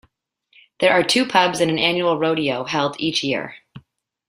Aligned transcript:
There 0.79 0.93
are 0.93 1.03
two 1.03 1.27
pubs 1.27 1.59
and 1.61 1.69
an 1.69 1.77
annual 1.77 2.17
rodeo 2.17 2.63
held 2.63 2.95
each 2.97 3.23
year. 3.23 3.57